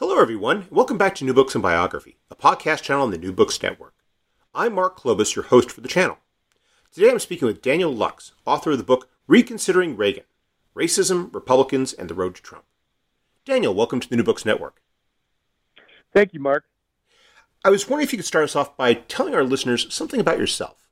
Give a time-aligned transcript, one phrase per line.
[0.00, 0.66] Hello, everyone.
[0.70, 3.92] Welcome back to New Books and Biography, a podcast channel on the New Books Network.
[4.54, 6.16] I'm Mark Klobas, your host for the channel.
[6.90, 10.24] Today I'm speaking with Daniel Lucks, author of the book Reconsidering Reagan
[10.74, 12.64] Racism, Republicans, and the Road to Trump.
[13.44, 14.80] Daniel, welcome to the New Books Network.
[16.14, 16.64] Thank you, Mark.
[17.62, 20.38] I was wondering if you could start us off by telling our listeners something about
[20.38, 20.88] yourself.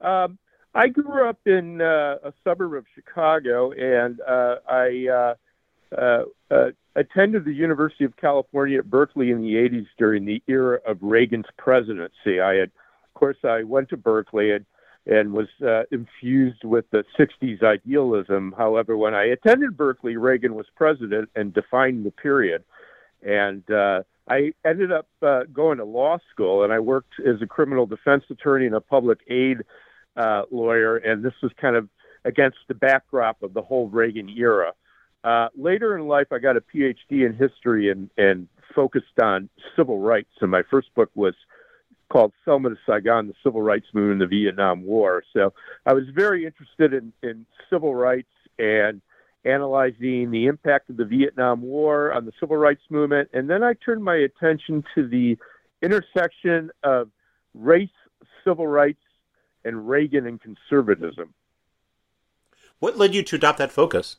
[0.00, 0.38] Um,
[0.76, 5.34] I grew up in uh, a suburb of Chicago, and uh, I uh,
[5.96, 10.80] uh, uh, attended the University of California at Berkeley in the 80s during the era
[10.86, 12.40] of Reagan's presidency.
[12.40, 12.70] I had,
[13.04, 14.66] of course, I went to Berkeley and,
[15.06, 18.52] and was uh, infused with the 60s idealism.
[18.58, 22.64] However, when I attended Berkeley, Reagan was president and defined the period.
[23.22, 27.46] And uh, I ended up uh, going to law school, and I worked as a
[27.46, 29.58] criminal defense attorney and a public aid
[30.16, 30.96] uh, lawyer.
[30.96, 31.88] And this was kind of
[32.24, 34.72] against the backdrop of the whole Reagan era.
[35.28, 39.98] Uh, later in life, I got a PhD in history and, and focused on civil
[39.98, 40.30] rights.
[40.40, 41.34] And my first book was
[42.10, 45.22] called Selma to Saigon, the Civil Rights Movement in the Vietnam War.
[45.34, 45.52] So
[45.84, 49.02] I was very interested in, in civil rights and
[49.44, 53.28] analyzing the impact of the Vietnam War on the civil rights movement.
[53.34, 55.36] And then I turned my attention to the
[55.82, 57.10] intersection of
[57.52, 57.90] race,
[58.44, 59.02] civil rights,
[59.62, 61.34] and Reagan and conservatism.
[62.78, 64.16] What led you to adopt that focus?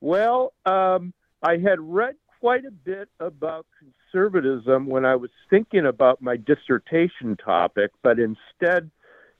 [0.00, 1.12] Well, um,
[1.42, 7.36] I had read quite a bit about conservatism when I was thinking about my dissertation
[7.36, 8.90] topic, but instead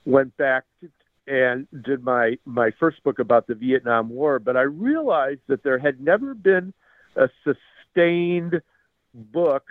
[0.05, 0.65] went back
[1.27, 4.39] and did my, my first book about the Vietnam War.
[4.39, 6.73] But I realized that there had never been
[7.17, 8.61] a sustained
[9.15, 9.65] book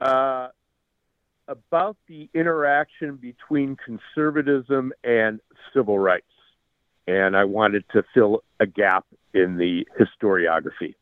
[0.00, 0.48] uh,
[1.48, 5.40] about the interaction between conservatism and
[5.74, 6.24] civil rights.
[7.06, 10.94] And I wanted to fill a gap in the historiography.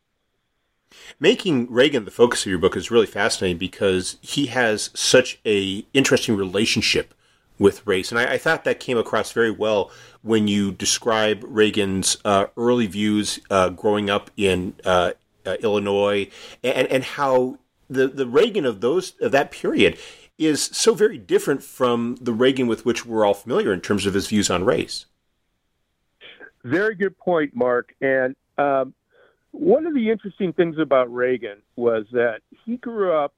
[1.18, 5.84] Making Reagan the focus of your book is really fascinating because he has such a
[5.92, 7.14] interesting relationship
[7.58, 9.90] with race, and I, I thought that came across very well
[10.22, 15.12] when you describe Reagan's uh, early views uh, growing up in uh,
[15.46, 16.28] uh Illinois,
[16.62, 19.98] and and how the the Reagan of those of that period
[20.36, 24.14] is so very different from the Reagan with which we're all familiar in terms of
[24.14, 25.06] his views on race.
[26.64, 27.94] Very good point, Mark.
[28.00, 28.94] And um,
[29.52, 33.34] one of the interesting things about Reagan was that he grew up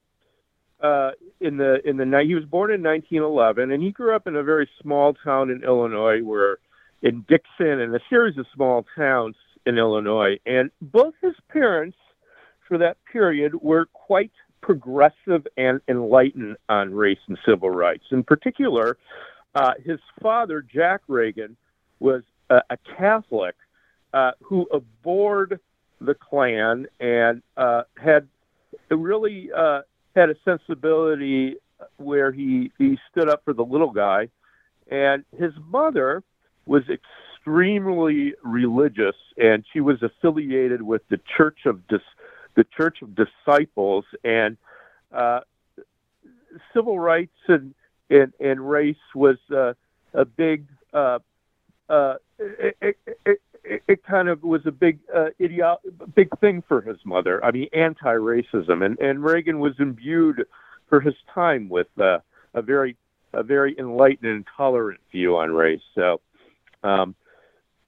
[0.81, 4.35] uh, in the in the he was born in 1911, and he grew up in
[4.35, 6.57] a very small town in Illinois, where
[7.01, 11.97] in Dixon and a series of small towns in Illinois, and both his parents
[12.67, 18.03] for that period were quite progressive and enlightened on race and civil rights.
[18.11, 18.97] In particular,
[19.55, 21.57] uh, his father, Jack Reagan,
[21.99, 23.55] was a, a Catholic
[24.13, 25.59] uh, who abhorred
[25.99, 28.27] the Klan and uh, had
[28.89, 29.81] really uh,
[30.15, 31.57] had a sensibility
[31.97, 34.29] where he he stood up for the little guy,
[34.89, 36.23] and his mother
[36.65, 42.01] was extremely religious, and she was affiliated with the Church of Dis-
[42.55, 44.57] the Church of Disciples, and
[45.11, 45.41] uh,
[46.73, 47.73] civil rights and
[48.09, 49.73] and, and race was uh,
[50.13, 51.19] a big uh,
[51.89, 53.17] uh, it, it,
[53.63, 55.29] it, it, kind of was a big uh,
[56.15, 57.43] big thing for his mother.
[57.43, 60.45] I mean, anti-racism, and and Reagan was imbued
[60.89, 62.19] for his time with uh,
[62.53, 62.97] a very
[63.33, 65.81] a very enlightened and tolerant view on race.
[65.95, 66.21] So,
[66.83, 67.15] um,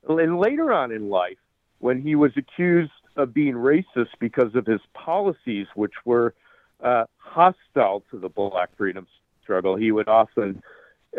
[0.08, 1.38] and later on in life,
[1.80, 6.34] when he was accused of being racist because of his policies, which were
[6.82, 9.08] uh, hostile to the Black freedom
[9.44, 10.62] struggle, he would often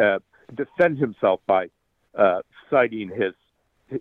[0.00, 0.18] uh,
[0.54, 1.68] defend himself by
[2.14, 2.40] uh,
[2.70, 3.34] citing his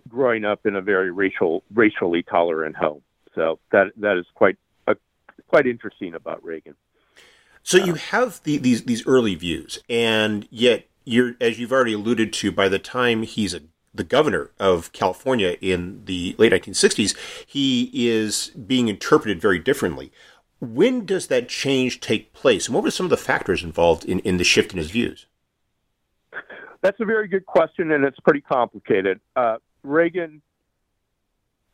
[0.08, 3.02] growing up in a very racial, racially tolerant home.
[3.34, 4.94] So that that is quite uh,
[5.48, 6.74] quite interesting about Reagan.
[7.62, 12.32] So you have the, these these early views, and yet you're as you've already alluded
[12.34, 12.50] to.
[12.50, 13.60] By the time he's a,
[13.94, 17.16] the governor of California in the late 1960s,
[17.46, 20.12] he is being interpreted very differently.
[20.60, 24.18] When does that change take place, and what were some of the factors involved in,
[24.20, 25.26] in the shift in his views?
[26.82, 29.20] That's a very good question, and it's pretty complicated.
[29.36, 30.42] Uh, Reagan,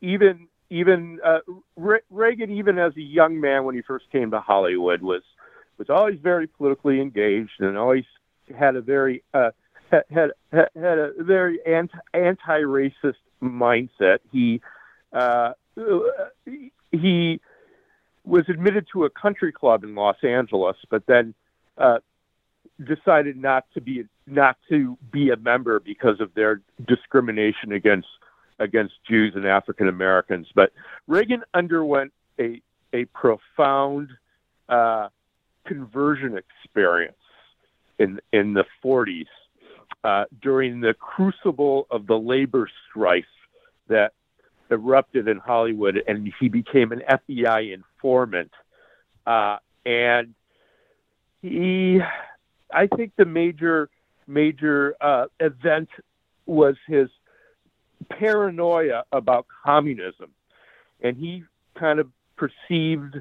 [0.01, 1.39] even even uh,
[1.77, 5.21] Re- Reagan, even as a young man when he first came to Hollywood, was
[5.77, 8.05] was always very politically engaged and always
[8.57, 9.51] had a very uh,
[9.91, 14.19] had, had had a very anti anti racist mindset.
[14.31, 14.61] He
[15.13, 15.53] uh,
[16.91, 17.39] he
[18.25, 21.33] was admitted to a country club in Los Angeles, but then
[21.77, 21.99] uh,
[22.83, 28.07] decided not to be not to be a member because of their discrimination against
[28.59, 30.47] against Jews and African Americans.
[30.53, 30.71] But
[31.07, 32.61] Reagan underwent a
[32.93, 34.09] a profound
[34.69, 35.09] uh,
[35.65, 37.15] conversion experience
[37.99, 39.25] in in the 40s
[40.03, 43.25] uh, during the crucible of the labor strife
[43.87, 44.13] that
[44.69, 48.51] erupted in Hollywood, and he became an FBI informant.
[49.25, 50.33] Uh, and
[51.41, 51.99] he,
[52.71, 53.89] I think, the major
[54.27, 55.89] major uh, event
[56.45, 57.09] was his
[58.09, 60.31] paranoia about communism,
[61.01, 61.43] and he
[61.79, 63.15] kind of perceived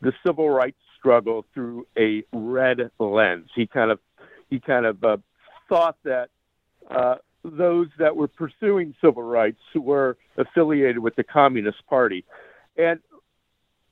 [0.00, 3.48] the civil rights struggle through a red lens.
[3.54, 3.98] He kind of
[4.50, 5.16] he kind of uh,
[5.68, 6.30] thought that
[6.90, 12.24] uh, those that were pursuing civil rights were affiliated with the Communist Party.
[12.76, 13.00] And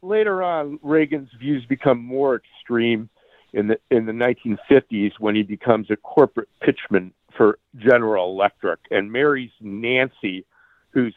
[0.03, 3.09] later on, Reagan's views become more extreme
[3.53, 9.11] in the in the 1950s when he becomes a corporate pitchman for General Electric and
[9.11, 10.45] marries Nancy,
[10.91, 11.15] who's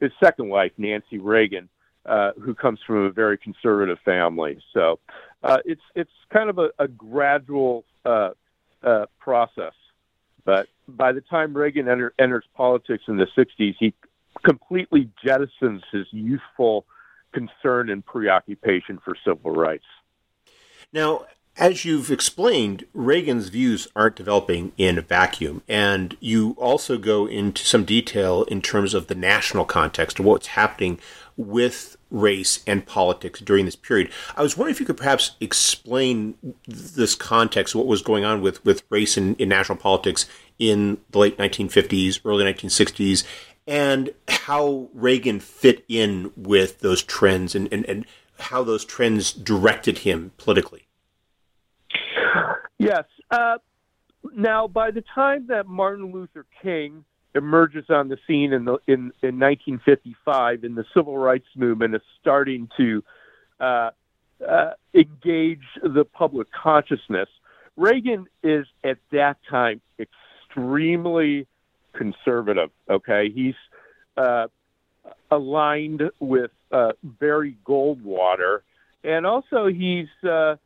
[0.00, 1.68] his second wife, Nancy Reagan,
[2.06, 4.58] uh, who comes from a very conservative family.
[4.74, 4.98] So
[5.42, 8.30] uh, it's it's kind of a, a gradual uh,
[8.82, 9.74] uh, process.
[10.44, 13.94] But by the time Reagan enter, enters politics in the 60s, he
[14.44, 16.84] completely jettisons his youthful
[17.32, 19.84] concern and preoccupation for civil rights.
[20.92, 21.26] Now,
[21.56, 27.64] as you've explained, Reagan's views aren't developing in a vacuum, and you also go into
[27.64, 30.98] some detail in terms of the national context of what's happening
[31.36, 34.10] with race and politics during this period.
[34.34, 36.34] I was wondering if you could perhaps explain
[36.66, 40.26] this context, what was going on with, with race in, in national politics
[40.58, 43.24] in the late 1950s, early 1960s,
[43.66, 48.06] and how Reagan fit in with those trends and, and, and
[48.38, 50.86] how those trends directed him politically.
[52.82, 53.04] Yes.
[53.30, 53.58] Uh,
[54.34, 59.12] now, by the time that Martin Luther King emerges on the scene in the in,
[59.22, 63.04] in 1955, and the civil rights movement is starting to
[63.60, 63.90] uh,
[64.46, 67.28] uh, engage the public consciousness.
[67.76, 71.46] Reagan is at that time extremely
[71.92, 72.70] conservative.
[72.90, 73.54] Okay, he's
[74.16, 74.48] uh,
[75.30, 78.60] aligned with uh, Barry Goldwater,
[79.04, 80.56] and also he's uh,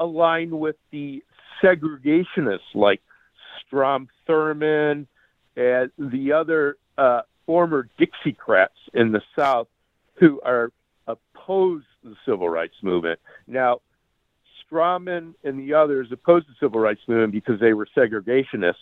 [0.00, 1.22] aligned with the
[1.62, 3.00] segregationists like
[3.66, 5.06] Strom Thurmond
[5.56, 9.68] and the other uh, former Dixiecrats in the South
[10.14, 10.72] who are
[11.06, 13.20] opposed to the civil rights movement.
[13.46, 13.80] Now,
[14.70, 18.74] Strawman and the others opposed the civil rights movement because they were segregationists.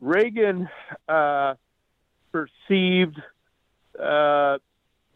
[0.00, 0.68] Reagan
[1.08, 1.54] uh,
[2.30, 3.20] perceived
[3.98, 4.58] uh,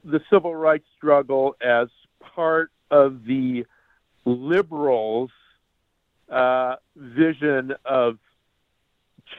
[0.05, 1.89] the civil rights struggle as
[2.35, 3.65] part of the
[4.25, 5.31] liberals'
[6.33, 8.19] uh, vision of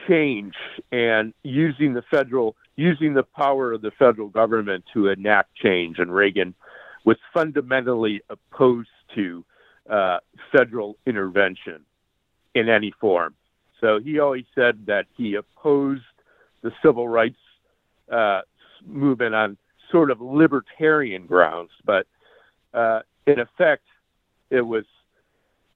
[0.08, 0.54] change
[0.92, 5.98] and using the federal using the power of the federal government to enact change.
[5.98, 6.54] And Reagan
[7.04, 9.44] was fundamentally opposed to
[9.88, 10.18] uh,
[10.50, 11.84] federal intervention
[12.54, 13.34] in any form.
[13.80, 16.02] So he always said that he opposed
[16.62, 17.38] the civil rights
[18.10, 18.40] uh,
[18.86, 19.56] movement on
[19.90, 22.06] sort of libertarian grounds, but
[22.72, 23.84] uh, in effect,
[24.50, 24.84] it was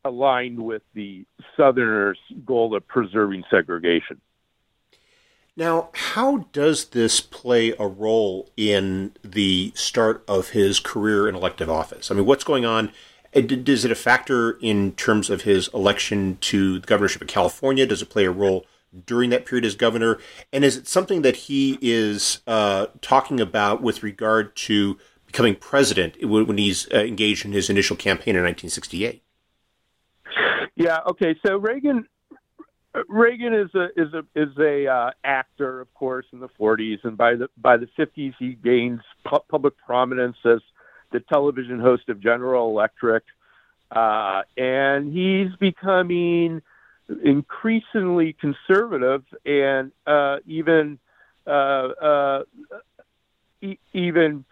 [0.08, 1.24] aligned with the
[1.56, 4.20] Southerners' goal of preserving segregation.
[5.56, 11.68] Now, how does this play a role in the start of his career in elective
[11.68, 12.10] office?
[12.10, 12.92] I mean, what's going on?
[13.32, 17.86] Is it a factor in terms of his election to the governorship of California?
[17.86, 18.66] Does it play a role
[19.04, 20.18] during that period as governor?
[20.52, 24.96] And is it something that he is uh, talking about with regard to
[25.26, 29.22] becoming president when he's uh, engaged in his initial campaign in 1968?
[30.78, 31.00] Yeah.
[31.08, 31.34] Okay.
[31.44, 32.06] So Reagan,
[33.08, 37.16] Reagan is a is a is a uh, actor, of course, in the 40s, and
[37.16, 40.60] by the by the 50s he gains pu- public prominence as
[41.10, 43.24] the television host of General Electric,
[43.90, 46.62] uh, and he's becoming
[47.24, 51.00] increasingly conservative and uh, even
[51.44, 52.42] uh, uh,
[53.62, 54.44] e- even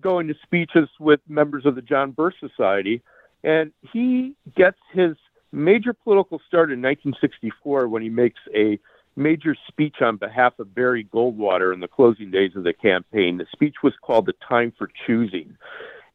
[0.00, 3.00] going to speeches with members of the John Birch Society.
[3.44, 5.16] And he gets his
[5.52, 8.78] major political start in 1964 when he makes a
[9.16, 13.38] major speech on behalf of Barry Goldwater in the closing days of the campaign.
[13.38, 15.56] The speech was called The Time for Choosing.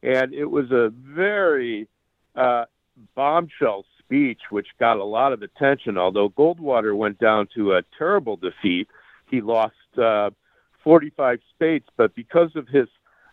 [0.01, 1.87] And it was a very
[2.35, 2.65] uh,
[3.15, 8.37] bombshell speech, which got a lot of attention, although Goldwater went down to a terrible
[8.37, 8.87] defeat.
[9.29, 10.29] He lost uh,
[10.83, 12.87] 45 states, but because of his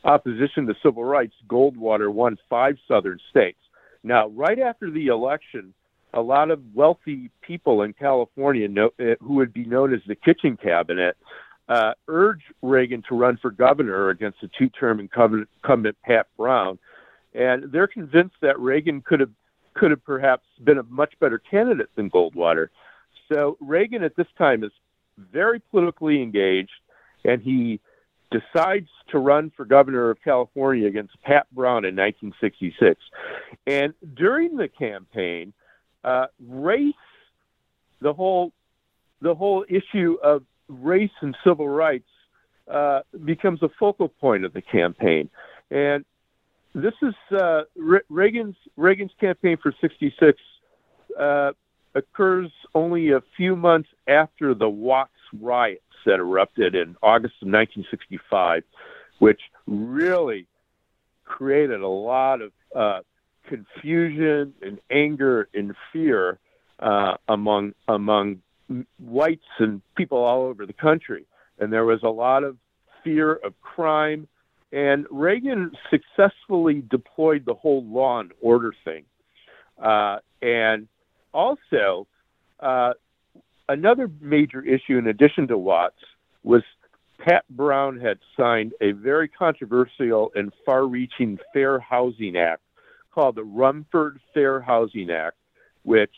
[0.04, 3.58] opposition to civil rights, Goldwater won five southern states.
[4.02, 5.74] Now, right after the election,
[6.14, 10.14] a lot of wealthy people in California know, uh, who would be known as the
[10.14, 11.16] kitchen cabinet
[11.68, 16.78] uh, urged Reagan to run for governor against the two-term incumbent, incumbent Pat Brown,
[17.32, 19.30] and they're convinced that Reagan could have
[19.74, 22.68] could have perhaps been a much better candidate than Goldwater.
[23.32, 24.72] So Reagan at this time is
[25.16, 26.72] very politically engaged,
[27.24, 27.80] and he
[28.32, 33.00] decides to run for governor of California against Pat Brown in 1966.
[33.66, 35.52] And during the campaign,
[36.04, 36.94] uh, race,
[38.00, 38.52] the whole
[39.22, 42.08] the whole issue of race and civil rights
[42.70, 45.28] uh, becomes a focal point of the campaign.
[45.70, 46.04] And
[46.74, 50.38] this is uh, Re- Reagan's Reagan's campaign for '66
[51.18, 51.52] uh,
[51.94, 58.62] occurs only a few months after the Watts riots that erupted in August of 1965,
[59.18, 60.46] which really
[61.24, 63.00] created a lot of uh,
[63.50, 66.38] confusion and anger and fear
[66.78, 68.40] uh, among among
[68.98, 71.26] whites and people all over the country,
[71.58, 72.56] and there was a lot of
[73.04, 74.28] fear of crime.
[74.72, 79.04] And Reagan successfully deployed the whole law and order thing,
[79.82, 80.86] uh, and
[81.34, 82.06] also
[82.60, 82.92] uh,
[83.68, 86.02] another major issue, in addition to Watts,
[86.44, 86.62] was
[87.18, 92.62] Pat Brown had signed a very controversial and far-reaching Fair Housing Act
[93.14, 95.36] called the Rumford Fair Housing Act,
[95.82, 96.14] which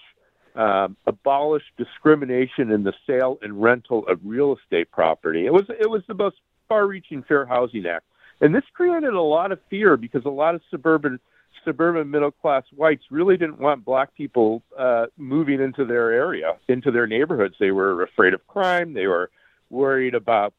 [0.54, 5.46] um, abolished discrimination in the sale and rental of real estate property.
[5.46, 6.36] It was it was the most
[6.68, 8.04] far-reaching Fair Housing Act,
[8.40, 11.18] and this created a lot of fear because a lot of suburban
[11.64, 17.06] suburban middle-class whites really didn't want black people uh, moving into their area, into their
[17.06, 17.54] neighborhoods.
[17.60, 18.94] They were afraid of crime.
[18.94, 19.30] They were
[19.70, 20.54] worried about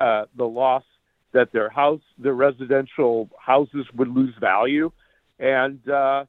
[0.00, 0.84] uh, the loss
[1.32, 4.90] that their house, their residential houses would lose value.
[5.40, 6.24] And uh,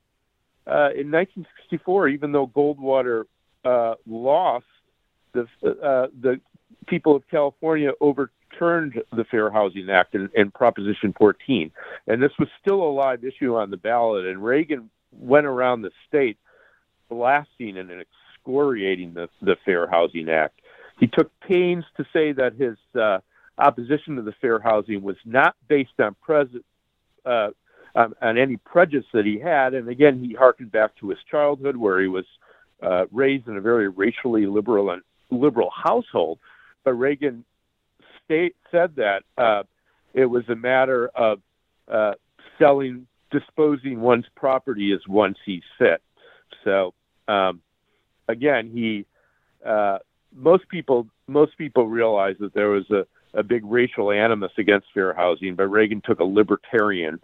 [0.65, 3.25] uh, in 1964, even though Goldwater
[3.65, 4.65] uh, lost,
[5.34, 6.39] the uh, the
[6.88, 11.72] people of California overturned the Fair Housing Act in Proposition 14,
[12.08, 14.25] and this was still a live issue on the ballot.
[14.25, 16.38] And Reagan went around the state
[17.10, 20.60] blasting and excoriating the, the Fair Housing Act.
[21.00, 23.20] He took pains to say that his uh,
[23.58, 26.65] opposition to the fair housing was not based on present
[27.25, 27.50] uh,
[27.95, 29.74] um, on any prejudice that he had.
[29.74, 32.25] And again, he harkened back to his childhood, where he was
[32.81, 36.39] uh, raised in a very racially liberal and liberal household.
[36.83, 37.45] But Reagan
[38.25, 39.63] state, said that uh,
[40.13, 41.41] it was a matter of
[41.88, 42.13] uh,
[42.57, 46.01] selling, disposing one's property as one sees fit.
[46.63, 46.93] So
[47.27, 47.62] um,
[48.27, 49.05] again, he
[49.65, 50.00] uh,
[50.36, 55.13] most people most people realize that there was a, a big racial animus against fair
[55.13, 57.19] housing, but Reagan took a libertarian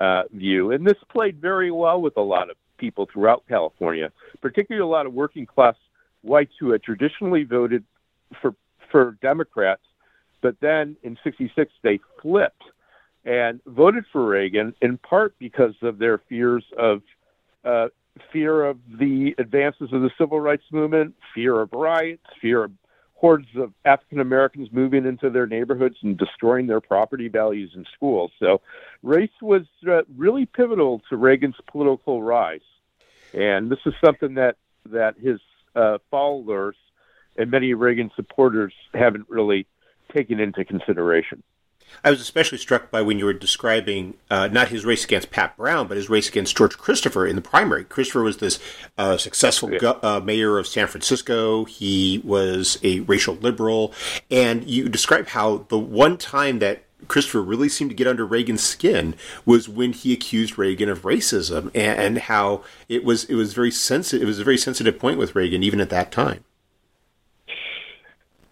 [0.00, 0.72] uh, view.
[0.72, 5.06] And this played very well with a lot of people throughout California, particularly a lot
[5.06, 5.74] of working class
[6.22, 7.84] whites who had traditionally voted
[8.40, 8.54] for
[8.90, 9.82] for Democrats,
[10.40, 12.62] but then in '66 they flipped
[13.24, 17.02] and voted for Reagan in part because of their fears of
[17.64, 17.88] uh,
[18.32, 22.72] fear of the advances of the civil rights movement, fear of riots, fear of
[23.18, 28.30] hordes of African Americans moving into their neighborhoods and destroying their property values and schools.
[28.38, 28.60] So
[29.02, 32.60] race was uh, really pivotal to Reagan's political rise.
[33.34, 34.56] And this is something that,
[34.90, 35.40] that his
[35.74, 36.76] uh, followers
[37.36, 39.66] and many Reagan supporters haven't really
[40.14, 41.42] taken into consideration.
[42.04, 45.56] I was especially struck by when you were describing uh, not his race against Pat
[45.56, 47.84] Brown, but his race against George Christopher in the primary.
[47.84, 48.58] Christopher was this
[48.96, 49.78] uh, successful yeah.
[49.78, 51.64] go- uh, mayor of San Francisco.
[51.64, 53.92] He was a racial liberal.
[54.30, 58.62] And you describe how the one time that Christopher really seemed to get under Reagan's
[58.62, 59.14] skin
[59.46, 63.70] was when he accused Reagan of racism and, and how it was it was very
[63.70, 66.44] sensitive it was a very sensitive point with Reagan even at that time.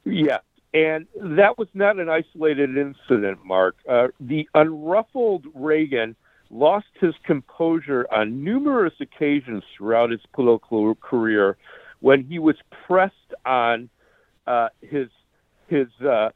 [0.05, 0.38] Yeah,
[0.76, 1.06] and
[1.38, 3.76] that was not an isolated incident, Mark.
[3.88, 6.14] Uh, the unruffled Reagan
[6.50, 11.56] lost his composure on numerous occasions throughout his political career
[12.00, 12.56] when he was
[12.87, 13.88] pressed on
[14.47, 15.09] uh, his
[15.68, 16.28] his uh,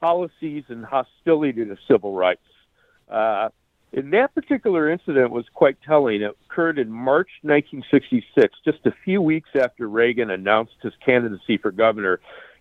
[0.00, 2.40] policies and hostility to civil rights.
[3.06, 3.50] Uh,
[3.92, 6.22] and that particular incident was quite telling.
[6.22, 11.70] It occurred in March 1966, just a few weeks after Reagan announced his candidacy for
[11.70, 12.18] governor.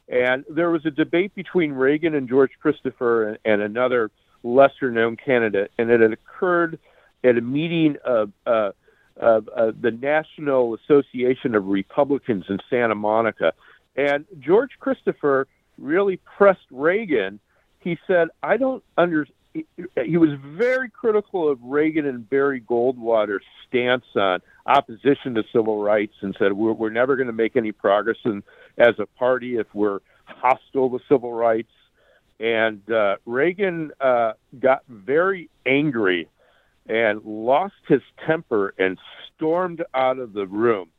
[0.08, 4.12] And there was a debate between Reagan and George Christopher and, another
[4.44, 6.78] lesser known candidate, and it had occurred
[7.24, 8.72] at a meeting of, uh,
[9.18, 13.54] of uh, the National Association of Republicans in Santa Monica.
[13.96, 15.48] And George Christopher
[15.80, 17.40] really pressed Reagan.
[17.80, 19.35] He said, I don't understand.
[19.56, 26.14] He was very critical of Reagan and Barry Goldwater's stance on opposition to civil rights
[26.22, 28.44] and said, We're, we're never going to make any progress in,
[28.78, 31.72] as a party if we're hostile to civil rights.
[32.40, 36.28] And uh, Reagan uh, got very angry
[36.88, 39.00] and lost his temper and
[39.36, 40.90] stormed out of the room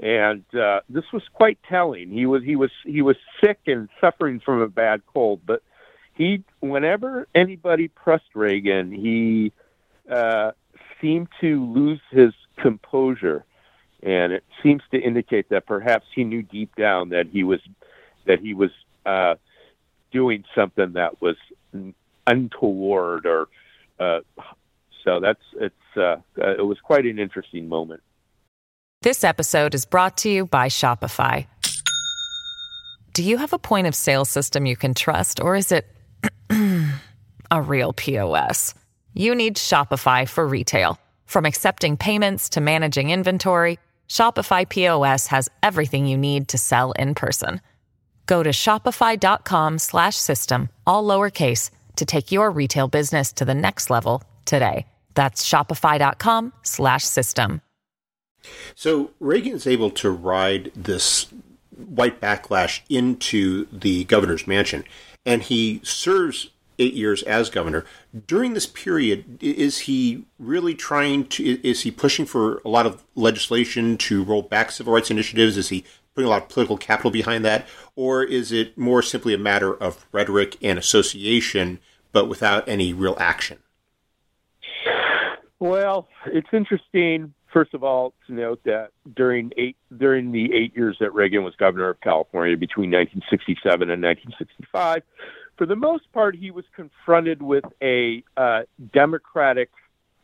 [0.00, 2.10] and uh, this was quite telling.
[2.10, 5.62] He was he was he was sick and suffering from a bad cold, but
[6.20, 9.52] he whenever anybody pressed Reagan, he
[10.10, 10.52] uh,
[11.00, 13.46] seemed to lose his composure,
[14.02, 17.60] and it seems to indicate that perhaps he knew deep down that he was
[18.26, 18.70] that he was
[19.06, 19.36] uh,
[20.12, 21.36] doing something that was
[22.26, 23.48] untoward or
[23.98, 24.20] uh,
[25.02, 28.02] so that's it's uh, uh, it was quite an interesting moment.
[29.00, 31.46] This episode is brought to you by Shopify.
[33.14, 35.86] Do you have a point of sale system you can trust, or is it
[37.50, 38.74] a real POS?
[39.14, 40.98] You need Shopify for retail.
[41.26, 43.78] From accepting payments to managing inventory,
[44.08, 47.60] Shopify POS has everything you need to sell in person.
[48.26, 54.86] Go to shopify.com/system all lowercase to take your retail business to the next level today.
[55.14, 57.60] That's shopify.com/system.
[58.74, 61.26] So Reagan is able to ride this
[61.76, 64.84] white backlash into the governor's mansion,
[65.26, 67.84] and he serves eight years as governor.
[68.26, 71.60] During this period, is he really trying to?
[71.66, 75.56] Is he pushing for a lot of legislation to roll back civil rights initiatives?
[75.56, 79.34] Is he putting a lot of political capital behind that, or is it more simply
[79.34, 81.78] a matter of rhetoric and association,
[82.10, 83.58] but without any real action?
[85.60, 90.96] Well, it's interesting First of all, to note that during eight during the eight years
[91.00, 95.02] that Reagan was governor of California between 1967 and 1965,
[95.60, 98.62] for the most part, he was confronted with a uh,
[98.94, 99.68] Democratic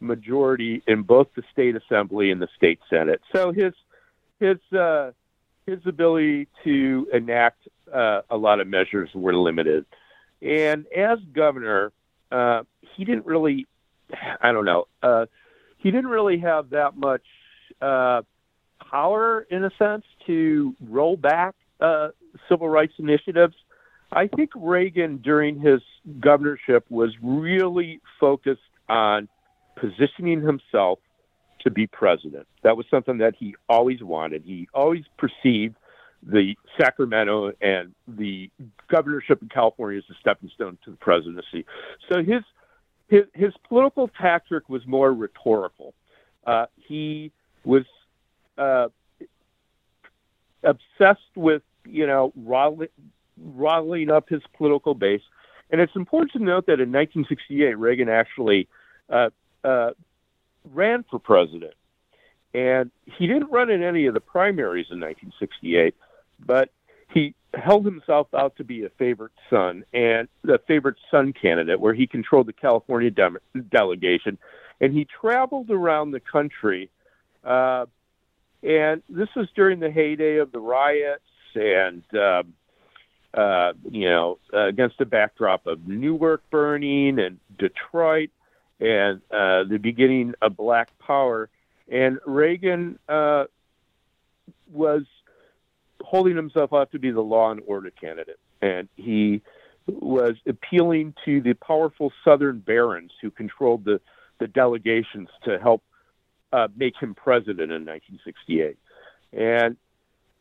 [0.00, 3.20] majority in both the state assembly and the state senate.
[3.34, 3.74] So his
[4.40, 5.10] his uh,
[5.66, 9.84] his ability to enact uh, a lot of measures were limited.
[10.40, 11.92] And as governor,
[12.32, 12.62] uh,
[12.96, 13.66] he didn't really,
[14.40, 15.26] I don't know, uh,
[15.76, 17.26] he didn't really have that much
[17.82, 18.22] uh,
[18.90, 22.08] power, in a sense, to roll back uh,
[22.48, 23.54] civil rights initiatives.
[24.12, 25.80] I think Reagan, during his
[26.20, 29.28] governorship, was really focused on
[29.76, 31.00] positioning himself
[31.60, 32.46] to be president.
[32.62, 34.42] That was something that he always wanted.
[34.44, 35.76] He always perceived
[36.22, 38.50] the Sacramento and the
[38.88, 41.66] governorship in California as a stepping stone to the presidency.
[42.10, 42.42] So his
[43.08, 45.94] his, his political tactic was more rhetorical.
[46.44, 47.30] Uh, he
[47.64, 47.84] was
[48.58, 48.88] uh,
[50.64, 52.32] obsessed with, you know,
[53.42, 55.22] riling, up his political base.
[55.70, 58.68] And it's important to note that in 1968, Reagan actually
[59.10, 59.30] uh,
[59.64, 59.90] uh,
[60.72, 61.74] ran for president.
[62.54, 65.94] And he didn't run in any of the primaries in 1968,
[66.44, 66.70] but
[67.12, 71.94] he held himself out to be a favorite son and the favorite son candidate, where
[71.94, 74.38] he controlled the California de- delegation,
[74.80, 76.90] and he traveled around the country.
[77.44, 77.86] Uh,
[78.62, 81.22] and this was during the heyday of the riots,
[81.54, 82.42] and uh,
[83.36, 88.30] uh, you know, uh, against the backdrop of Newark burning and Detroit,
[88.80, 91.50] and uh, the beginning of Black Power.
[91.88, 93.44] And Reagan uh,
[94.72, 95.02] was
[96.00, 99.42] holding himself out to be the law and order candidate, and he
[99.86, 104.00] was appealing to the powerful Southern barons who controlled the,
[104.40, 105.82] the delegations to help
[106.52, 108.76] uh, make him president in 1968.
[109.32, 109.76] And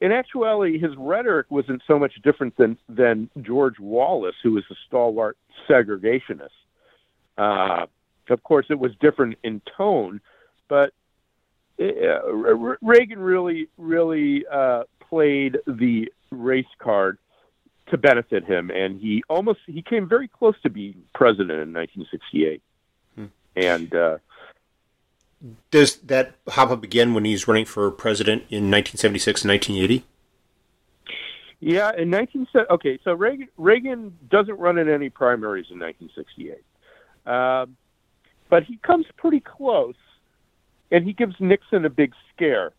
[0.01, 4.75] in actuality, his rhetoric wasn't so much different than, than George Wallace, who was a
[4.87, 5.37] stalwart
[5.69, 6.49] segregationist.
[7.37, 7.85] Uh,
[8.29, 10.21] of course, it was different in tone,
[10.67, 10.93] but
[11.77, 17.17] it, uh, Reagan really, really uh, played the race card
[17.87, 22.61] to benefit him, and he almost he came very close to being president in 1968.
[23.15, 23.25] Hmm.
[23.55, 24.17] And uh,
[25.71, 30.05] does that hop up again when he's running for president in 1976 and 1980?
[31.59, 36.63] Yeah, in 19 okay, so Reagan Reagan doesn't run in any primaries in 1968,
[37.25, 37.75] um,
[38.49, 39.95] but he comes pretty close,
[40.91, 42.73] and he gives Nixon a big scare,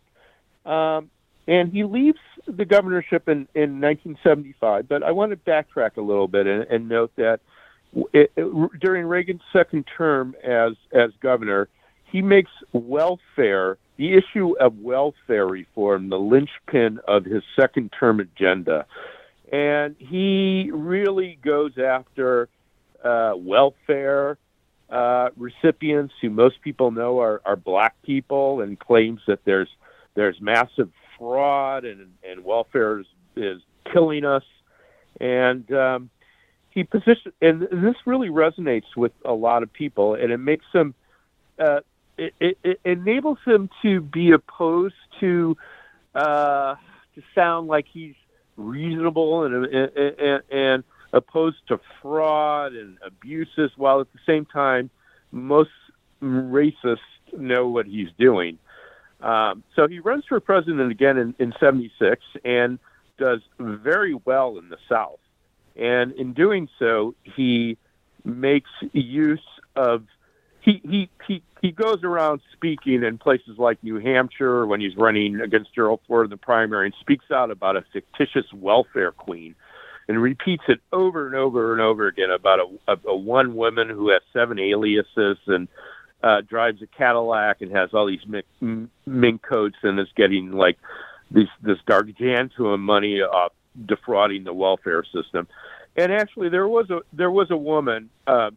[0.64, 1.10] um,
[1.48, 4.86] and he leaves the governorship in in 1975.
[4.86, 7.40] But I want to backtrack a little bit and, and note that
[8.12, 11.68] it, it, during Reagan's second term as as governor,
[12.16, 18.86] he makes welfare the issue of welfare reform the linchpin of his second term agenda.
[19.52, 22.48] And he really goes after
[23.04, 24.38] uh, welfare
[24.88, 29.68] uh, recipients who most people know are, are black people and claims that there's
[30.14, 33.60] there's massive fraud and, and welfare is, is
[33.92, 34.44] killing us.
[35.20, 36.08] And um,
[36.70, 40.94] he position and this really resonates with a lot of people, and it makes them
[41.58, 41.80] uh,
[42.18, 45.56] it, it, enables him to be opposed to
[46.14, 46.76] uh,
[47.14, 48.14] to sound like he's
[48.56, 54.90] reasonable and, and, and, and opposed to fraud and abuses, while at the same time
[55.30, 55.70] most
[56.22, 56.98] racists
[57.36, 58.58] know what he's doing.
[59.20, 62.78] Um, so he runs for president again in, in 76 and
[63.18, 65.18] does very well in the South.
[65.74, 67.76] And in doing so, he
[68.24, 69.40] makes use
[69.74, 70.04] of
[70.66, 75.40] he, he, he, he goes around speaking in places like New Hampshire when he's running
[75.40, 79.54] against Gerald Ford in the primary and speaks out about a fictitious welfare queen
[80.08, 83.88] and repeats it over and over and over again about a, a, a one woman
[83.88, 85.68] who has seven aliases and
[86.24, 88.46] uh, drives a Cadillac and has all these mink,
[89.06, 90.78] mink coats and is getting like
[91.30, 93.52] this this gargantuan money off
[93.84, 95.46] defrauding the welfare system.
[95.96, 98.50] And actually, there was a there was a woman uh,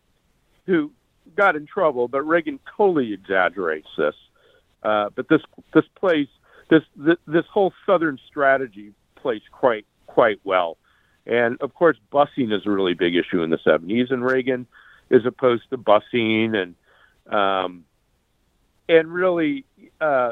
[0.65, 0.91] who
[1.35, 4.15] got in trouble, but Reagan totally exaggerates this.
[4.83, 5.41] Uh, but this
[5.73, 6.27] this plays
[6.69, 10.77] this, this this whole Southern strategy plays quite quite well.
[11.25, 14.65] And of course, busing is a really big issue in the 70s, and Reagan
[15.09, 16.75] is opposed to busing, and
[17.33, 17.85] um,
[18.87, 19.65] and really
[20.01, 20.31] uh,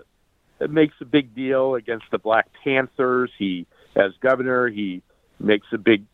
[0.69, 3.31] makes a big deal against the Black Panthers.
[3.37, 5.03] He, as governor, he
[5.39, 6.05] makes a big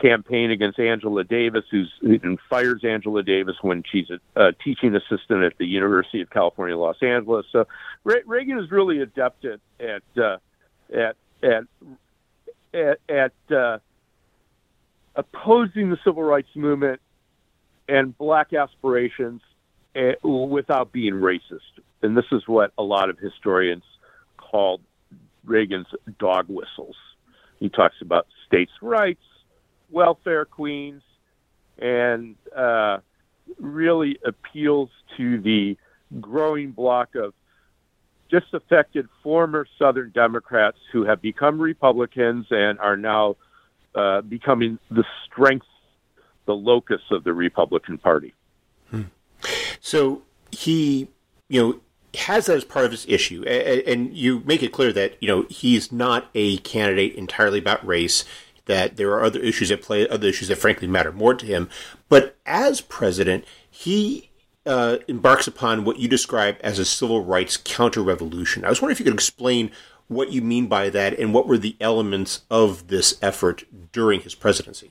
[0.00, 5.44] campaign against Angela Davis, who's and fires Angela Davis when she's a, a teaching assistant
[5.44, 7.46] at the University of California, Los Angeles.
[7.52, 7.66] So
[8.04, 10.38] Re- Reagan is really adept at at uh,
[10.92, 11.64] at at
[12.72, 13.78] at, at uh,
[15.16, 17.00] opposing the civil rights movement
[17.88, 19.42] and black aspirations
[19.96, 21.80] uh, without being racist.
[22.02, 23.82] And this is what a lot of historians
[24.36, 24.80] called
[25.44, 26.96] Reagan's dog whistles.
[27.58, 29.22] He talks about states' rights,
[29.90, 31.02] welfare queens
[31.78, 32.98] and uh,
[33.58, 35.76] really appeals to the
[36.20, 37.34] growing block of
[38.30, 43.36] disaffected former Southern Democrats who have become Republicans and are now
[43.94, 45.66] uh, becoming the strength,
[46.46, 48.34] the locus of the Republican Party.
[48.90, 49.02] Hmm.
[49.80, 50.22] So
[50.52, 51.08] he,
[51.48, 51.80] you know,
[52.14, 55.46] has that as part of his issue, and you make it clear that you know
[55.48, 58.24] he's not a candidate entirely about race
[58.66, 61.68] that there are other issues at play, other issues that frankly matter more to him.
[62.08, 64.30] But as president, he
[64.66, 68.64] uh, embarks upon what you describe as a civil rights counter revolution.
[68.64, 69.70] I was wondering if you could explain
[70.08, 74.34] what you mean by that and what were the elements of this effort during his
[74.34, 74.90] presidency.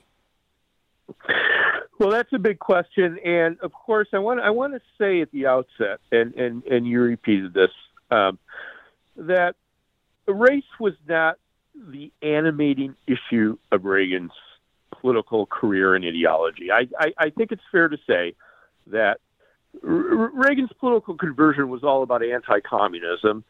[1.99, 5.29] Well, that's a big question, and of course, I want I want to say at
[5.31, 7.71] the outset, and and and you repeated this,
[8.09, 8.39] um,
[9.17, 9.55] that
[10.25, 11.37] race was not
[11.79, 14.31] the animating issue of Reagan's
[15.01, 16.71] political career and ideology.
[16.71, 18.35] I, I, I think it's fair to say
[18.87, 19.19] that
[19.83, 23.43] R- Reagan's political conversion was all about anti-communism,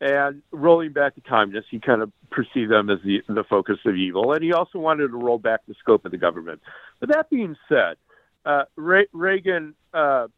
[0.00, 3.94] and rolling back the communists, he kind of perceived them as the the focus of
[3.94, 6.60] evil, and he also wanted to roll back the scope of the government.
[7.00, 7.96] But that being said,
[8.44, 10.28] uh, Re- Reagan uh,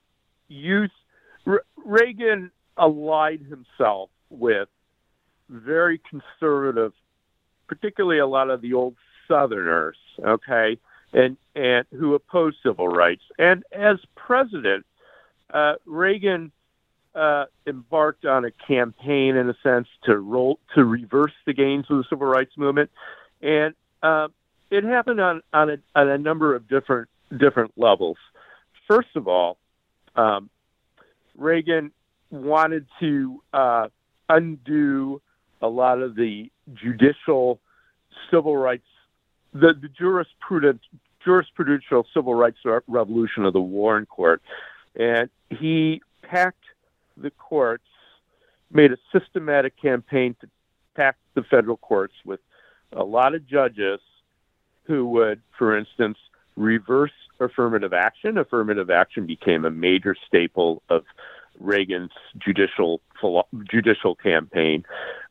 [0.49, 0.93] used
[1.45, 4.69] Re- Reagan allied himself with
[5.49, 6.93] very conservative
[7.69, 8.97] particularly a lot of the old
[9.29, 10.79] Southerners, okay,
[11.13, 13.23] and and who opposed civil rights.
[13.39, 14.87] And as president,
[15.53, 16.51] uh, Reagan
[17.15, 21.99] uh, embarked on a campaign, in a sense, to roll to reverse the gains of
[21.99, 22.91] the civil rights movement,
[23.43, 24.29] and uh,
[24.71, 28.17] it happened on on a, on a number of different different levels.
[28.87, 29.59] First of all,
[30.17, 30.49] um,
[31.37, 31.93] Reagan
[32.31, 33.89] wanted to uh,
[34.29, 35.21] undo
[35.61, 37.61] a lot of the judicial
[38.31, 38.87] civil rights,
[39.53, 40.81] the, the jurisprudent,
[41.27, 44.43] jurisprudential civil rights revolution of the Warren Court.
[44.97, 46.65] and he packed
[47.17, 47.85] the courts,
[48.71, 50.49] made a systematic campaign to
[50.95, 52.41] pack the federal courts with
[52.93, 54.01] a lot of judges
[54.85, 56.19] who would, for instance,
[56.57, 58.39] reverse affirmative action.
[58.39, 61.05] Affirmative action became a major staple of
[61.61, 63.01] Reagan's judicial
[63.71, 64.85] judicial campaign.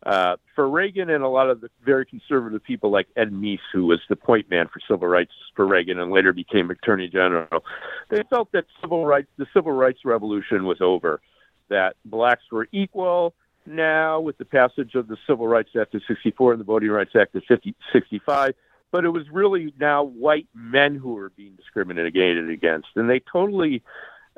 [0.06, 3.86] Uh, for Reagan and a lot of the very conservative people like Ed Meese, who
[3.86, 7.64] was the point man for civil rights for Reagan and later became Attorney General,
[8.10, 11.22] they felt that civil rights, the civil rights revolution was over,
[11.70, 13.34] that blacks were equal.
[13.66, 17.12] Now, with the passage of the Civil Rights Act of 64 and the Voting Rights
[17.20, 18.54] Act of 50, 65,
[18.92, 23.84] but it was really now white men who were being discriminated against, and they totally,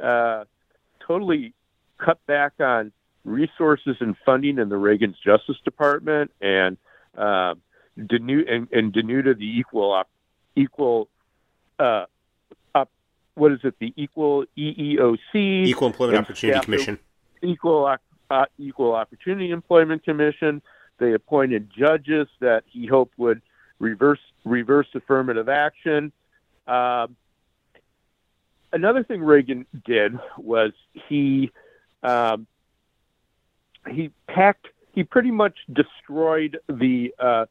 [0.01, 0.45] uh,
[1.05, 1.53] totally
[1.99, 2.91] cut back on
[3.23, 6.77] resources and funding in the Reagan's Justice Department and
[7.17, 7.55] uh,
[7.97, 10.09] denude and, and denuded the equal op,
[10.55, 11.09] equal
[11.77, 12.05] uh,
[12.73, 12.89] up,
[13.35, 13.75] what is it?
[13.79, 16.99] The equal EEOC Equal Employment Opportunity Commission.
[17.41, 17.97] Equal
[18.29, 20.61] uh, equal opportunity employment commission.
[20.97, 23.41] They appointed judges that he hoped would
[23.79, 26.11] reverse reverse affirmative action.
[26.67, 27.15] Um,
[28.71, 30.71] another thing Reagan did was
[31.07, 31.51] he
[32.03, 32.47] um,
[33.89, 37.45] he packed, he pretty much destroyed the uh,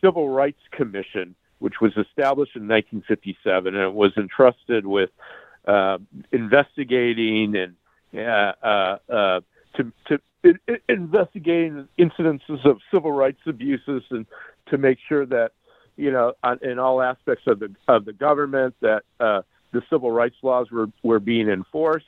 [0.00, 5.10] Civil Rights Commission, which was established in 1957, and it was entrusted with
[5.66, 5.98] uh,
[6.32, 7.74] investigating and
[8.16, 9.40] uh, uh, uh
[9.76, 10.18] to, to
[10.88, 14.26] investigating incidences of civil rights abuses and
[14.68, 15.52] to make sure that
[15.96, 20.10] you know on, in all aspects of the of the government that uh, the civil
[20.10, 22.06] rights laws were were being enforced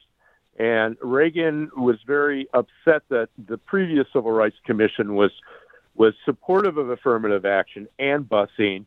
[0.58, 5.30] and Reagan was very upset that the previous Civil Rights Commission was
[5.94, 8.86] was supportive of affirmative action and busing,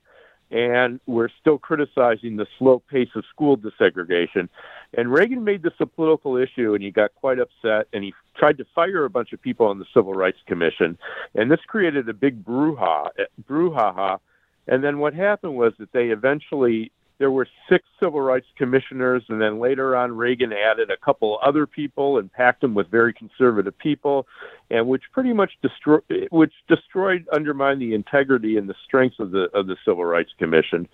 [0.49, 4.49] and we're still criticizing the slow pace of school desegregation.
[4.95, 8.57] And Reagan made this a political issue, and he got quite upset, and he tried
[8.57, 10.97] to fire a bunch of people on the Civil Rights Commission,
[11.35, 13.09] and this created a big brouhaha.
[13.19, 14.19] Eh, brouhaha.
[14.67, 19.41] And then what happened was that they eventually there were six civil rights commissioners, and
[19.41, 23.77] then later on, Reagan added a couple other people and packed them with very conservative
[23.77, 24.27] people,
[24.69, 29.49] and which pretty much destroyed, which destroyed, undermined the integrity and the strength of the
[29.53, 30.87] of the Civil Rights Commission.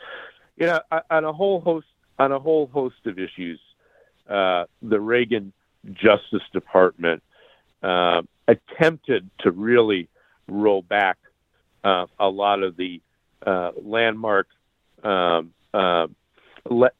[0.58, 0.80] You know,
[1.10, 1.88] on a whole host
[2.20, 3.60] on a whole host of issues,
[4.30, 5.54] uh, the Reagan
[5.92, 7.24] Justice Department
[7.82, 10.08] uh, attempted to really
[10.48, 11.18] roll back
[11.84, 13.02] uh, a lot of the
[13.46, 14.48] uh, landmark
[15.04, 16.08] um, uh,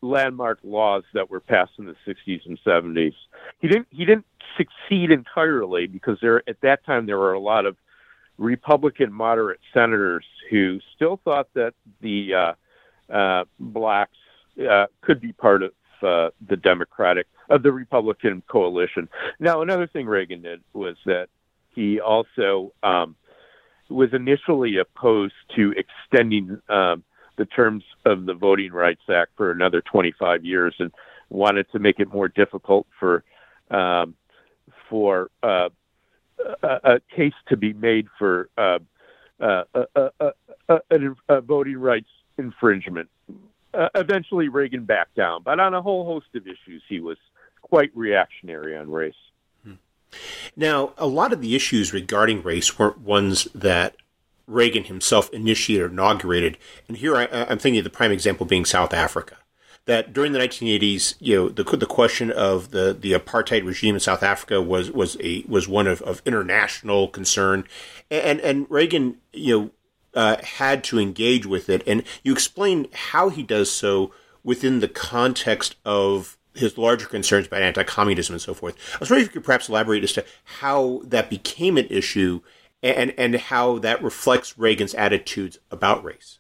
[0.02, 3.14] landmark laws that were passed in the 60s and 70s.
[3.60, 4.26] He didn't he didn't
[4.58, 7.78] succeed entirely because there at that time there were a lot of
[8.38, 14.18] Republican moderate senators who still thought that the uh, uh, blacks
[14.70, 19.08] uh, could be part of uh, the Democratic of the Republican coalition.
[19.40, 21.28] Now, another thing Reagan did was that
[21.76, 23.16] he also um,
[23.90, 27.04] was initially opposed to extending um,
[27.42, 30.92] the terms of the Voting Rights Act for another 25 years and
[31.32, 33.24] wanted to make it more difficult for
[33.72, 34.14] um,
[34.88, 35.70] for uh,
[36.62, 38.78] a, a, case to be made for uh,
[39.40, 39.64] uh,
[40.70, 43.10] a, voting rights infringement.
[43.74, 47.18] Uh, eventually, Reagan backed down, but on a whole host of issues, he was
[47.64, 49.16] quite reactionary on race.
[49.64, 49.76] Hmm.
[50.56, 53.96] Now, a lot of the issues regarding race weren't ones that
[54.52, 56.58] Reagan himself initiated or inaugurated.
[56.88, 59.38] And here I, am thinking of the prime example being South Africa.
[59.86, 64.00] That during the 1980s, you know, the the question of the, the apartheid regime in
[64.00, 67.66] South Africa was was a was one of, of international concern,
[68.12, 69.72] and and Reagan, you know,
[70.14, 71.82] uh, had to engage with it.
[71.88, 77.62] And you explain how he does so within the context of his larger concerns about
[77.62, 78.76] anti-communism and so forth.
[78.96, 82.42] I was wondering if you could perhaps elaborate as to how that became an issue
[82.82, 86.40] and and how that reflects Reagan's attitudes about race.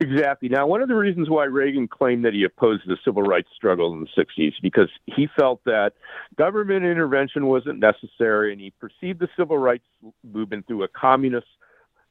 [0.00, 0.48] Exactly.
[0.48, 3.92] Now, one of the reasons why Reagan claimed that he opposed the civil rights struggle
[3.92, 5.92] in the 60s because he felt that
[6.36, 9.84] government intervention wasn't necessary and he perceived the civil rights
[10.24, 11.46] movement through a communist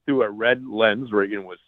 [0.06, 1.12] through a red lens.
[1.12, 1.60] Reagan was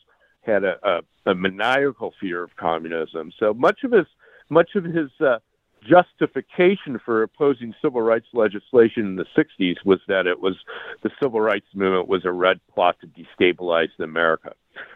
[0.42, 3.32] had a, a, a maniacal fear of communism.
[3.40, 4.06] So much of his
[4.50, 5.40] much of his uh,
[5.88, 10.56] justification for opposing civil rights legislation in the 60s was that it was
[11.04, 14.54] the civil rights movement was a red plot to destabilize America.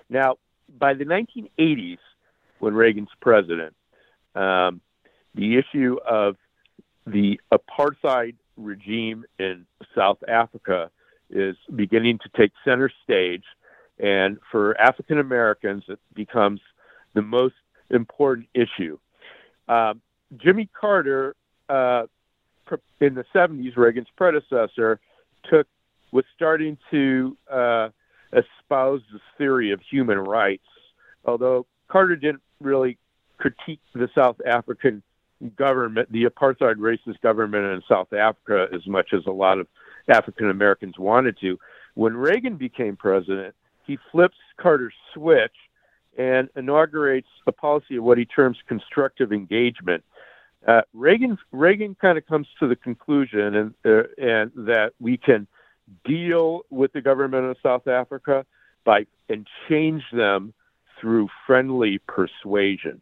[0.10, 0.38] Now,
[0.78, 1.98] by the 1980s,
[2.60, 3.76] when Reagan's president,
[4.36, 4.82] um,
[5.36, 6.36] the issue of
[7.06, 10.92] the apartheid regime in South Africa
[11.30, 13.44] is beginning to take center stage.
[14.00, 16.62] And for African Americans, it becomes
[17.14, 17.56] the most
[17.90, 18.98] important issue.
[19.68, 20.02] Um,
[20.38, 21.36] Jimmy Carter
[21.70, 22.04] uh,
[23.00, 25.00] in the 70s, Reagan's predecessor
[25.50, 25.68] took
[26.12, 27.90] was starting to uh,
[28.34, 30.66] espouse this theory of human rights,
[31.26, 32.98] although Carter didn't really
[33.38, 35.04] critique the South African
[35.56, 39.68] government, the apartheid racist government in South Africa, as much as a lot of
[40.08, 41.60] African Americans wanted to.
[41.94, 45.56] When Reagan became president, he flips Carter's switch
[46.18, 50.04] and inaugurates a policy of what he terms constructive engagement.
[50.68, 55.48] Uh, Reagan Reagan kind of comes to the conclusion and uh, and that we can
[56.06, 58.46] deal with the government of South Africa
[58.84, 60.54] by and change them
[61.00, 63.02] through friendly persuasion.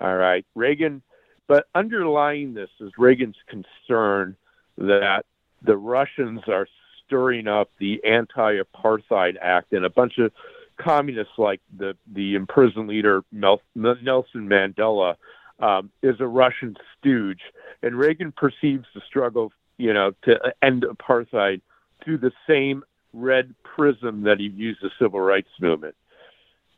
[0.00, 1.02] All right, Reagan,
[1.46, 4.36] but underlying this is Reagan's concern
[4.76, 5.24] that
[5.62, 6.68] the Russians are
[7.04, 10.30] stirring up the Anti-Apartheid Act and a bunch of
[10.76, 15.16] communists like the the imprisoned leader Nelson Mandela
[15.60, 17.40] um, is a Russian stooge,
[17.82, 21.60] and Reagan perceives the struggle, you know, to end apartheid
[22.04, 25.94] through the same red prism that he views the civil rights movement,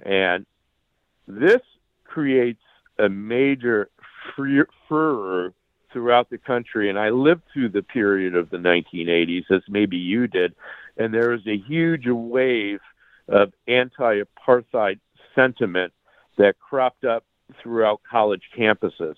[0.05, 0.47] and
[1.27, 1.61] this
[2.05, 2.63] creates
[2.99, 3.89] a major
[4.89, 5.53] furor
[5.93, 6.89] throughout the country.
[6.89, 10.55] And I lived through the period of the 1980s, as maybe you did,
[10.97, 12.81] and there was a huge wave
[13.29, 14.99] of anti-apartheid
[15.35, 15.93] sentiment
[16.37, 17.25] that cropped up
[17.63, 19.17] throughout college campuses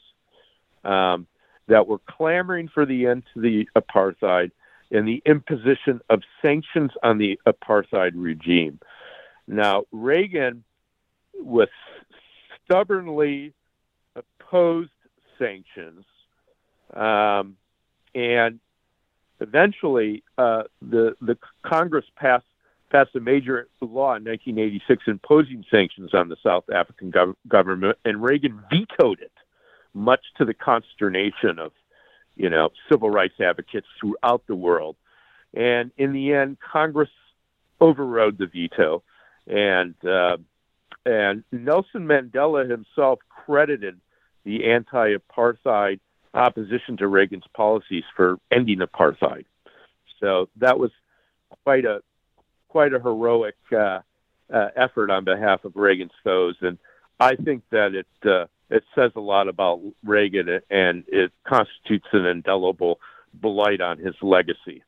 [0.84, 1.26] um,
[1.68, 4.50] that were clamoring for the end to the apartheid
[4.90, 8.78] and the imposition of sanctions on the apartheid regime.
[9.46, 10.64] Now, Reagan
[11.34, 11.68] was
[12.64, 13.54] stubbornly
[14.14, 14.90] opposed
[15.38, 16.04] sanctions,
[16.94, 17.56] um,
[18.14, 18.60] and
[19.40, 22.44] eventually uh, the the Congress passed
[22.92, 28.22] passed a major law in 1986 imposing sanctions on the South African gov- government, and
[28.22, 29.32] Reagan vetoed it,
[29.94, 31.72] much to the consternation of,
[32.36, 34.96] you know, civil rights advocates throughout the world.
[35.54, 37.10] And in the end, Congress
[37.80, 39.02] overrode the veto,
[39.46, 40.36] and uh,
[41.04, 44.00] and Nelson Mandela himself credited
[44.44, 45.98] the anti-apartheid
[46.34, 49.44] opposition to Reagan's policies for ending apartheid.
[50.20, 50.90] So that was
[51.64, 52.00] quite a
[52.72, 54.00] quite a heroic uh,
[54.52, 56.78] uh, effort on behalf of Reagan's foes, and
[57.20, 62.24] I think that it uh, it says a lot about Reagan, and it constitutes an
[62.24, 62.98] indelible
[63.34, 64.82] blight on his legacy.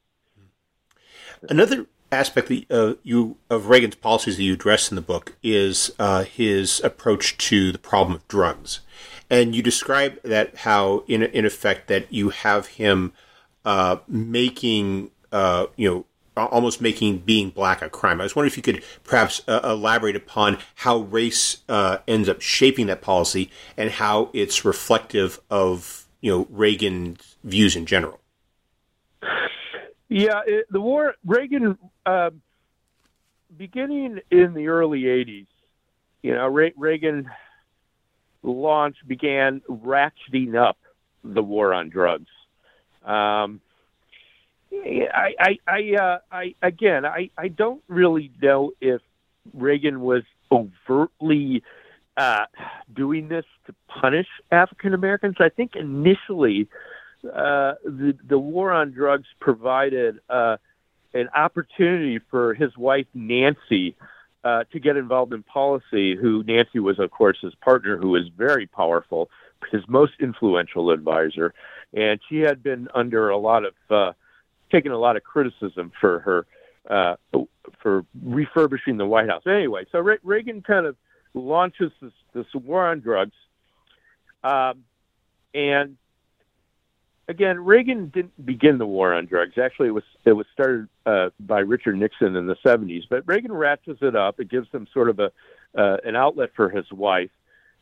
[1.50, 5.90] Another aspect that, uh, you of Reagan's policies that you address in the book is
[5.98, 8.80] uh, his approach to the problem of drugs,
[9.28, 13.12] and you describe that how in in effect that you have him
[13.66, 18.20] uh, making uh, you know almost making being black a crime.
[18.20, 22.40] I was wondering if you could perhaps uh, elaborate upon how race uh, ends up
[22.40, 28.20] shaping that policy and how it's reflective of you know Reagan's views in general.
[30.08, 32.30] Yeah, it, the war Reagan uh,
[33.56, 35.46] beginning in the early '80s.
[36.22, 37.30] You know, Re- Reagan
[38.42, 40.78] launch began ratcheting up
[41.22, 42.30] the war on drugs.
[43.04, 43.60] Um,
[44.82, 49.00] I, I, I, uh, I again, I, I don't really know if
[49.52, 51.62] Reagan was overtly
[52.16, 52.44] uh,
[52.94, 55.36] doing this to punish African Americans.
[55.40, 56.68] I think initially
[57.24, 60.56] uh, the the war on drugs provided uh,
[61.12, 63.96] an opportunity for his wife Nancy
[64.44, 66.14] uh, to get involved in policy.
[66.14, 69.30] Who Nancy was, of course, his partner, who was very powerful,
[69.72, 71.54] his most influential advisor,
[71.92, 74.12] and she had been under a lot of uh,
[74.70, 76.46] taken a lot of criticism for her
[76.88, 77.16] uh,
[77.80, 79.42] for refurbishing the White House.
[79.46, 80.96] Anyway, so Re- Reagan kind of
[81.32, 83.34] launches this, this war on drugs,
[84.42, 84.84] um,
[85.54, 85.96] and
[87.28, 89.56] again, Reagan didn't begin the war on drugs.
[89.58, 93.02] Actually, it was it was started uh, by Richard Nixon in the '70s.
[93.08, 94.40] But Reagan ratchets it up.
[94.40, 95.30] It gives him sort of a
[95.76, 97.30] uh, an outlet for his wife.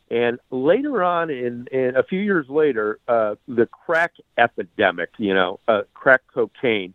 [0.09, 5.59] And later on, in, in a few years later, uh, the crack epidemic, you know,
[5.67, 6.93] uh, crack cocaine,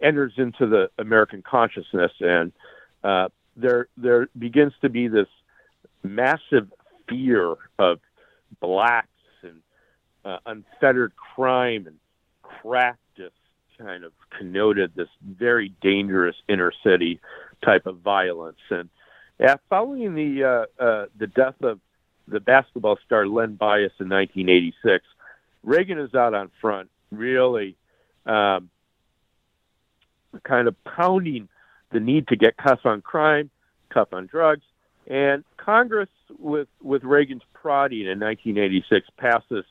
[0.00, 2.52] enters into the American consciousness, and
[3.02, 5.26] uh, there there begins to be this
[6.02, 6.72] massive
[7.08, 7.98] fear of
[8.60, 9.08] blacks
[9.42, 9.60] and
[10.24, 11.96] uh, unfettered crime and
[12.42, 13.34] crack just
[13.78, 17.20] kind of connoted this very dangerous inner city
[17.64, 18.58] type of violence.
[18.70, 18.88] And
[19.68, 21.80] following the uh, uh, the death of
[22.30, 25.04] the basketball star Len Bias in 1986.
[25.62, 27.76] Reagan is out on front, really
[28.26, 28.70] um,
[30.44, 31.48] kind of pounding
[31.90, 33.50] the need to get cuffs on crime,
[33.92, 34.64] tough on drugs,
[35.08, 39.64] and Congress, with with Reagan's prodding in 1986, passes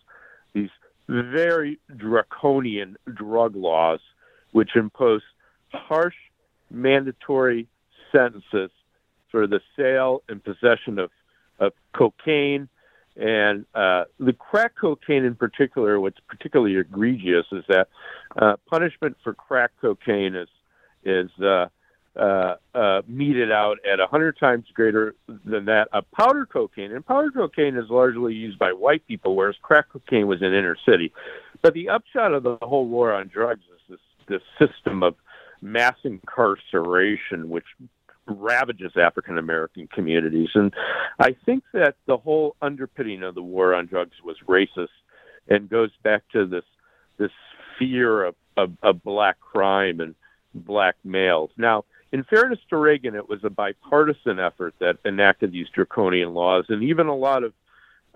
[0.53, 0.69] these
[1.07, 3.99] very draconian drug laws,
[4.51, 5.21] which impose
[5.71, 6.15] harsh
[6.71, 7.67] mandatory
[8.11, 8.71] sentences
[9.29, 11.11] for the sale and possession of,
[11.59, 12.69] of cocaine.
[13.15, 17.87] And uh, the crack cocaine in particular, what's particularly egregious is that
[18.35, 20.49] uh, punishment for crack cocaine is
[21.03, 21.67] is uh,
[22.15, 26.91] uh, uh, meted out at a hundred times greater than that of powder cocaine.
[26.91, 30.77] And powder cocaine is largely used by white people, whereas crack cocaine was in inner
[30.87, 31.11] city.
[31.61, 35.15] But the upshot of the whole war on drugs is this this system of
[35.61, 37.65] mass incarceration, which
[38.28, 40.49] ravages African American communities.
[40.53, 40.73] And
[41.19, 44.88] I think that the whole underpinning of the war on drugs was racist
[45.47, 46.65] and goes back to this
[47.17, 47.32] this
[47.80, 50.15] fear of, of, of black crime and
[50.53, 51.49] black males.
[51.57, 56.65] Now, in fairness to Reagan, it was a bipartisan effort that enacted these draconian laws,
[56.69, 57.53] and even a lot of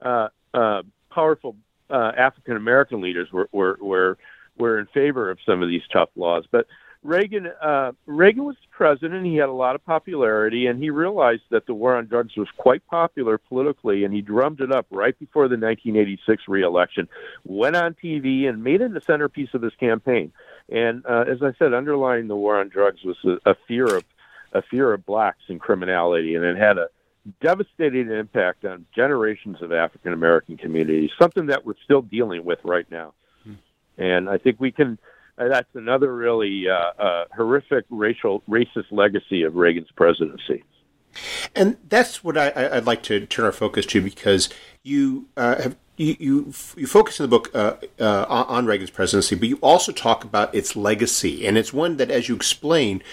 [0.01, 1.55] uh, uh, powerful
[1.89, 4.17] uh, African American leaders were, were were
[4.57, 6.45] were in favor of some of these tough laws.
[6.49, 6.67] But
[7.03, 9.25] Reagan uh, Reagan was president.
[9.25, 12.47] He had a lot of popularity, and he realized that the war on drugs was
[12.57, 17.07] quite popular politically, and he drummed it up right before the 1986 reelection.
[17.43, 20.31] Went on TV and made it the centerpiece of his campaign.
[20.69, 24.03] And uh, as I said, underlying the war on drugs was a, a fear of
[24.53, 26.89] a fear of blacks and criminality, and it had a
[27.41, 31.09] devastating impact on generations of African American communities.
[31.19, 33.13] Something that we're still dealing with right now.
[33.43, 33.53] Hmm.
[33.97, 34.99] And I think we can
[35.37, 40.63] that's another really uh, uh, horrific racial racist legacy of Reagan's presidency.
[41.55, 44.49] And that's what I, would like to turn our focus to because
[44.83, 49.35] you uh, have you, you, you focus in the book uh, uh, on Reagan's presidency,
[49.35, 53.03] but you also talk about its legacy, and it's one that, as you explain,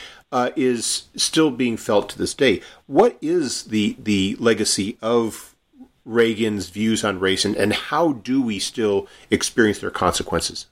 [0.57, 2.63] is still being felt to this day.
[2.87, 5.57] What is the the legacy of
[6.05, 10.67] Reagan's views on race, and, and how do we still experience their consequences?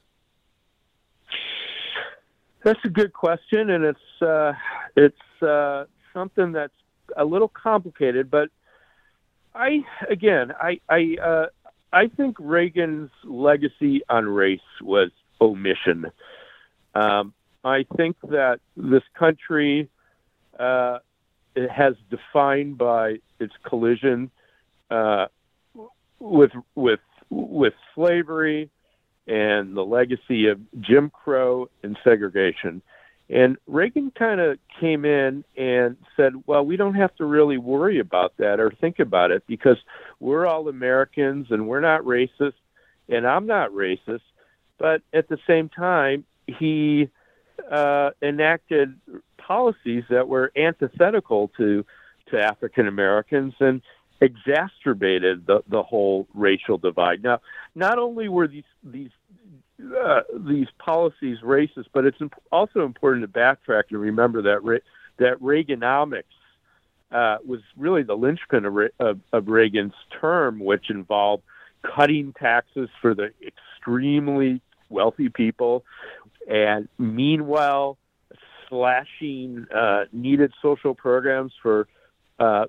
[2.67, 4.53] That's a good question, and it's uh,
[4.97, 6.75] it's uh, something that's
[7.17, 8.29] a little complicated.
[8.29, 8.49] But
[9.55, 11.47] I again, I I uh,
[11.93, 16.07] I think Reagan's legacy on race was omission.
[16.97, 19.89] Um, I think that this country
[20.59, 20.99] uh,
[21.55, 24.29] it has defined by its collision
[24.91, 25.27] uh,
[26.19, 26.99] with with
[27.31, 28.71] with slavery
[29.27, 32.83] and the legacy of Jim Crow and segregation.
[33.29, 37.99] And Reagan kind of came in and said, well, we don't have to really worry
[37.99, 39.79] about that or think about it because
[40.21, 42.55] we're all Americans and we're not racist,
[43.09, 44.21] and I'm not racist.
[44.79, 47.09] But at the same time, he
[47.71, 48.95] uh, enacted
[49.39, 51.85] policies that were antithetical to
[52.31, 53.81] to African Americans and
[54.21, 57.23] exacerbated the the whole racial divide.
[57.23, 57.41] Now,
[57.75, 59.11] not only were these these
[59.81, 64.81] uh, these policies racist, but it's imp- also important to backtrack and remember that Re-
[65.19, 66.25] that Reaganomics
[67.11, 71.43] uh, was really the linchpin of, Re- of, of Reagan's term, which involved
[71.83, 75.85] cutting taxes for the extremely wealthy people,
[76.49, 77.99] and meanwhile
[78.69, 81.87] slashing uh, needed social programs for
[82.39, 82.67] uh,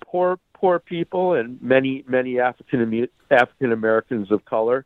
[0.00, 4.84] poor poor people and many many African African Americans of color.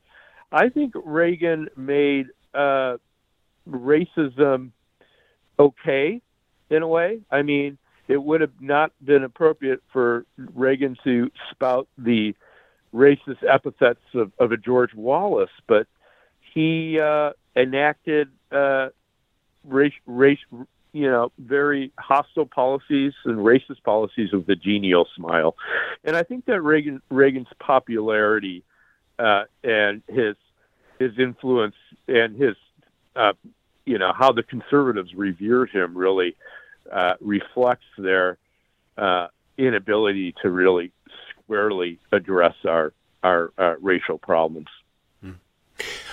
[0.51, 2.99] I think Reagan made uh,
[3.69, 4.71] racism
[5.59, 6.21] okay
[6.71, 7.21] in a way.
[7.31, 12.35] I mean, it would have not been appropriate for Reagan to spout the
[12.95, 15.87] racist epithets of, of a George Wallace, but
[16.53, 18.89] he uh, enacted uh,
[19.65, 20.41] race, race,
[20.93, 25.57] you know, very hostile policies and racist policies with the genial smile.
[26.05, 28.63] And I think that Reagan Reagan's popularity
[29.19, 30.37] uh, and his
[30.99, 31.75] his influence
[32.09, 32.57] and his
[33.17, 33.33] uh,
[33.87, 36.37] you know how the conservatives revered him really
[36.91, 38.37] uh, reflects their
[38.99, 40.93] uh, inability to really
[41.31, 44.69] squarely address our our uh, racial problems.
[45.23, 45.33] Hmm.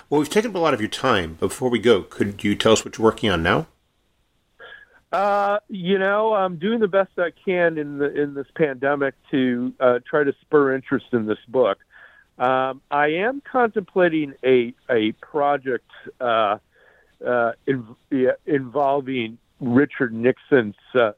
[0.10, 1.34] Well, we've taken up a lot of your time.
[1.34, 3.68] Before we go, could you tell us what you're working on now?
[5.12, 9.74] Uh, you know, I'm doing the best I can in the in this pandemic to
[9.80, 11.80] uh, try to spur interest in this book.
[12.38, 15.90] Um, I am contemplating a a project
[16.22, 16.58] uh,
[17.26, 17.88] uh, in,
[18.46, 21.12] involving Richard Nixon's uh,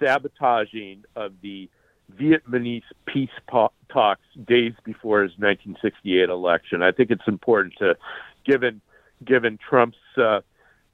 [0.00, 1.70] sabotaging of the
[2.16, 6.82] Vietnamese peace po- talks days before his 1968 election.
[6.82, 7.96] I think it's important to,
[8.44, 8.80] given
[9.24, 10.40] given Trump's uh,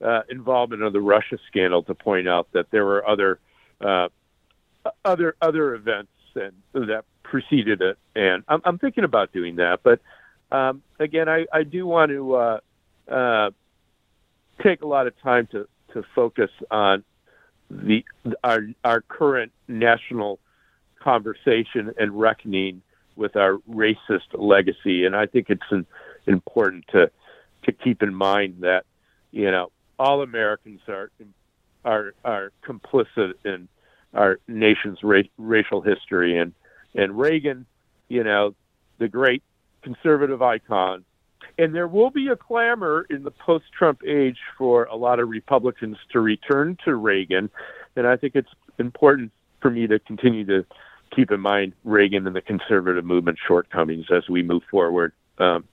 [0.03, 3.39] uh, involvement of the Russia scandal to point out that there were other
[3.81, 4.09] uh,
[5.05, 7.99] other other events and that preceded it.
[8.15, 10.01] And I'm, I'm thinking about doing that, but
[10.51, 12.61] um, again, I, I do want to uh,
[13.09, 13.51] uh,
[14.63, 17.03] take a lot of time to, to focus on
[17.71, 18.05] the
[18.45, 20.39] our our current national
[21.01, 22.83] conversation and reckoning
[23.17, 25.87] with our racist legacy, and I think it's an,
[26.27, 27.11] important to
[27.65, 28.85] to keep in mind that
[29.33, 31.11] you know all Americans are
[31.85, 33.69] are are complicit in
[34.15, 36.53] our nation's ra- racial history, and
[36.95, 37.67] and Reagan,
[38.09, 38.55] you know,
[38.99, 39.43] the great
[39.83, 41.05] conservative icon.
[41.57, 45.29] And there will be a clamor in the post Trump age for a lot of
[45.29, 47.51] Republicans to return to Reagan.
[47.95, 49.31] And I think it's important
[49.61, 50.65] for me to continue to
[51.15, 55.65] keep in mind Reagan and the conservative movement shortcomings as we move forward um,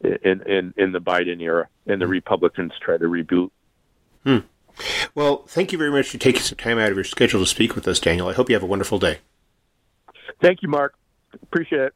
[0.00, 3.50] in, in, in the Biden era and the Republicans try to reboot.
[4.24, 4.38] Hmm.
[5.14, 7.74] Well, thank you very much for taking some time out of your schedule to speak
[7.74, 8.28] with us, Daniel.
[8.28, 9.18] I hope you have a wonderful day.
[10.42, 10.94] Thank you, Mark.
[11.42, 11.94] Appreciate it.